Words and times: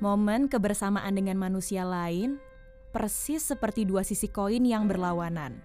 Momen 0.00 0.48
kebersamaan 0.48 1.12
dengan 1.12 1.36
manusia 1.36 1.84
lain 1.84 2.40
persis 2.88 3.44
seperti 3.44 3.84
dua 3.84 4.00
sisi 4.00 4.32
koin 4.32 4.64
yang 4.64 4.88
berlawanan. 4.88 5.60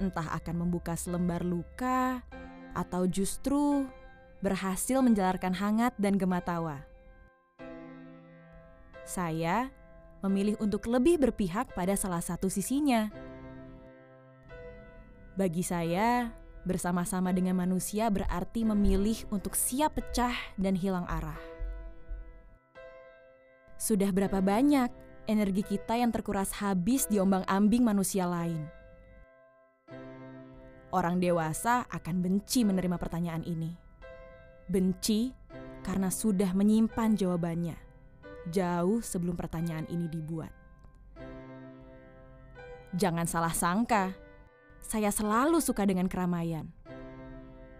Entah 0.00 0.32
akan 0.32 0.64
membuka 0.64 0.96
selembar 0.96 1.44
luka 1.44 2.24
atau 2.72 3.04
justru 3.04 3.84
berhasil 4.40 5.04
menjalarkan 5.04 5.52
hangat 5.52 5.92
dan 6.00 6.16
gematawa. 6.16 6.88
Saya 9.04 9.68
memilih 10.24 10.56
untuk 10.64 10.88
lebih 10.88 11.20
berpihak 11.20 11.76
pada 11.76 11.92
salah 11.92 12.24
satu 12.24 12.48
sisinya. 12.48 13.12
Bagi 15.36 15.60
saya, 15.60 16.32
bersama-sama 16.64 17.36
dengan 17.36 17.60
manusia 17.60 18.08
berarti 18.08 18.64
memilih 18.64 19.28
untuk 19.28 19.52
siap 19.52 20.00
pecah 20.00 20.32
dan 20.56 20.72
hilang 20.72 21.04
arah. 21.04 21.53
Sudah 23.84 24.08
berapa 24.16 24.40
banyak 24.40 24.88
energi 25.28 25.60
kita 25.60 26.00
yang 26.00 26.08
terkuras 26.08 26.56
habis 26.56 27.04
di 27.04 27.20
ombang-ambing 27.20 27.84
manusia 27.84 28.24
lain? 28.24 28.64
Orang 30.88 31.20
dewasa 31.20 31.84
akan 31.92 32.24
benci 32.24 32.64
menerima 32.64 32.96
pertanyaan 32.96 33.44
ini. 33.44 33.76
Benci 34.64 35.36
karena 35.84 36.08
sudah 36.08 36.56
menyimpan 36.56 37.12
jawabannya 37.12 37.76
jauh 38.48 39.04
sebelum 39.04 39.36
pertanyaan 39.36 39.84
ini 39.92 40.08
dibuat. 40.08 40.48
Jangan 42.96 43.28
salah 43.28 43.52
sangka, 43.52 44.16
saya 44.80 45.12
selalu 45.12 45.60
suka 45.60 45.84
dengan 45.84 46.08
keramaian. 46.08 46.72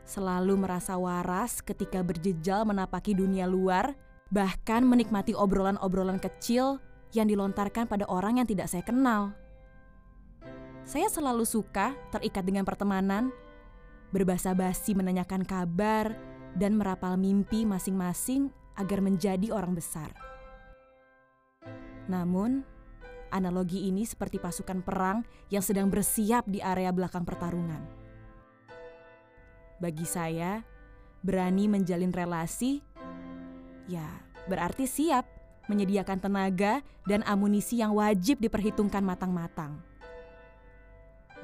Selalu 0.04 0.68
merasa 0.68 1.00
waras 1.00 1.64
ketika 1.64 2.04
berjejal 2.04 2.68
menapaki 2.68 3.16
dunia 3.16 3.48
luar, 3.48 3.96
bahkan 4.32 4.84
menikmati 4.84 5.36
obrolan-obrolan 5.36 6.20
kecil 6.20 6.80
yang 7.12 7.28
dilontarkan 7.28 7.86
pada 7.88 8.08
orang 8.08 8.40
yang 8.42 8.48
tidak 8.48 8.68
saya 8.68 8.82
kenal. 8.84 9.32
Saya 10.84 11.08
selalu 11.08 11.48
suka 11.48 11.96
terikat 12.12 12.44
dengan 12.44 12.68
pertemanan, 12.68 13.32
berbahasa 14.12 14.52
basi 14.52 14.92
menanyakan 14.92 15.42
kabar, 15.48 16.12
dan 16.54 16.78
merapal 16.78 17.18
mimpi 17.18 17.66
masing-masing 17.66 18.52
agar 18.78 19.02
menjadi 19.02 19.50
orang 19.50 19.74
besar. 19.74 20.12
Namun, 22.06 22.62
analogi 23.32 23.88
ini 23.88 24.06
seperti 24.06 24.38
pasukan 24.38 24.84
perang 24.84 25.26
yang 25.50 25.64
sedang 25.64 25.88
bersiap 25.88 26.46
di 26.46 26.60
area 26.60 26.92
belakang 26.94 27.26
pertarungan. 27.26 27.82
Bagi 29.82 30.06
saya, 30.06 30.62
berani 31.24 31.66
menjalin 31.66 32.14
relasi, 32.14 32.84
ya 33.90 34.06
berarti 34.48 34.84
siap 34.84 35.24
menyediakan 35.68 36.20
tenaga 36.20 36.84
dan 37.08 37.24
amunisi 37.24 37.80
yang 37.80 37.96
wajib 37.96 38.40
diperhitungkan 38.40 39.00
matang-matang. 39.00 39.80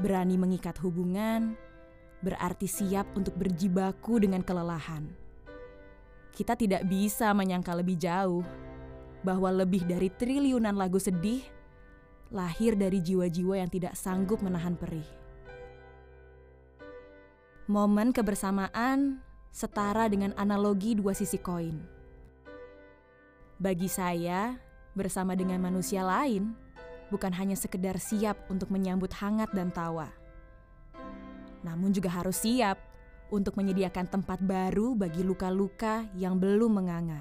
Berani 0.00 0.36
mengikat 0.36 0.76
hubungan, 0.80 1.56
berarti 2.20 2.68
siap 2.68 3.08
untuk 3.16 3.36
berjibaku 3.36 4.20
dengan 4.20 4.44
kelelahan. 4.44 5.08
Kita 6.30 6.56
tidak 6.56 6.84
bisa 6.88 7.32
menyangka 7.36 7.72
lebih 7.76 7.96
jauh 8.00 8.44
bahwa 9.20 9.52
lebih 9.52 9.84
dari 9.84 10.08
triliunan 10.08 10.72
lagu 10.72 10.96
sedih 10.96 11.44
lahir 12.30 12.78
dari 12.78 13.02
jiwa-jiwa 13.02 13.58
yang 13.58 13.70
tidak 13.72 13.98
sanggup 13.98 14.40
menahan 14.40 14.78
perih. 14.78 15.04
Momen 17.66 18.14
kebersamaan 18.14 19.20
setara 19.50 20.06
dengan 20.06 20.34
analogi 20.38 20.94
dua 20.94 21.14
sisi 21.14 21.38
koin. 21.38 21.99
Bagi 23.60 23.92
saya, 23.92 24.56
bersama 24.96 25.36
dengan 25.36 25.60
manusia 25.60 26.00
lain 26.00 26.56
bukan 27.12 27.28
hanya 27.36 27.52
sekedar 27.52 28.00
siap 28.00 28.48
untuk 28.48 28.72
menyambut 28.72 29.12
hangat 29.20 29.52
dan 29.52 29.68
tawa. 29.68 30.08
Namun 31.60 31.92
juga 31.92 32.08
harus 32.08 32.40
siap 32.40 32.80
untuk 33.28 33.60
menyediakan 33.60 34.08
tempat 34.08 34.40
baru 34.40 34.96
bagi 34.96 35.20
luka-luka 35.20 36.08
yang 36.16 36.40
belum 36.40 36.80
menganga. 36.80 37.20